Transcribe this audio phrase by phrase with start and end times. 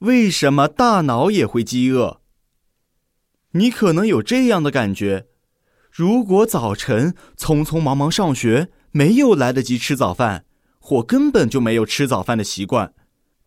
[0.00, 2.20] 为什么大脑也会饥饿？
[3.52, 5.26] 你可能有这样的感觉：
[5.90, 10.44] 如果早晨匆匆忙忙上学，没有来得及吃早饭，
[10.78, 12.92] 或根本就没有吃早饭的习惯，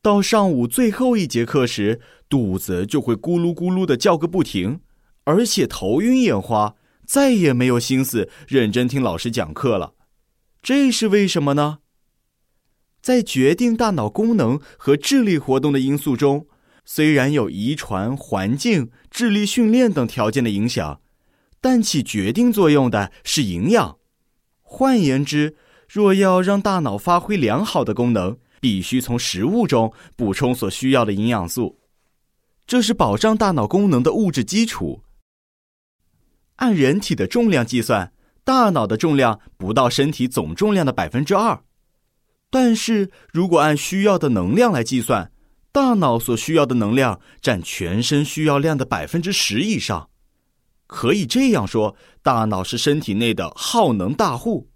[0.01, 4.79] 到上午最后一节课时，肚子就会咕噜咕噜的叫个不停，
[5.25, 6.73] 而且头晕眼花，
[7.05, 9.93] 再也没有心思认真听老师讲课了。
[10.63, 11.79] 这是为什么呢？
[13.09, 16.45] 在决定大脑功能和智力活动的因素中，
[16.85, 21.01] 虽然有遗传、环境、智力训练等条件的影响，
[21.59, 23.97] 但起决定作用的是营养。
[24.61, 25.55] 换言之，
[25.87, 31.79] 若要让大脑发挥良好的功能，必须从食物中补充所需要的营养素，
[32.67, 35.01] 这是保障大脑功能的物质基础。
[36.57, 41.63] 按人体的重量计算，大脑的重量不到身体总重量的百分之二。
[42.49, 45.31] 但是如果按需要的能量来计算，
[45.71, 50.09] 大脑所需要的能量占全身需要量的百分之十以上。
[50.87, 54.69] 可以这样说，大脑是身体内的耗能大户，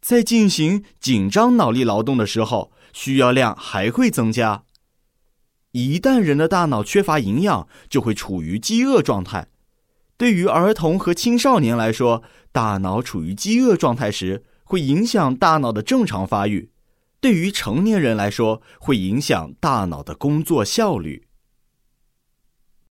[0.00, 4.64] 在进行紧张脑力劳动的时候，需要量还会增加。
[5.72, 9.48] 一旦人的大脑缺乏营养，就会处于饥饿状态。
[10.16, 16.70] 对于儿童和青少年来说，大脑处于饥饿状态时，会影响大脑的正常发育。
[17.24, 21.26] 对于成年人来说，会影响大脑的工作效率。